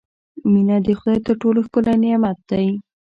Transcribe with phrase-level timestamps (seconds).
[0.51, 2.67] •مینه د خدای تر ټولو ښکلی نعمت دی.